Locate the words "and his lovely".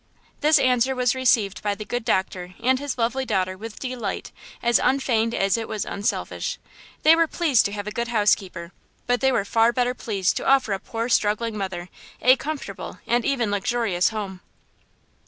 2.59-3.23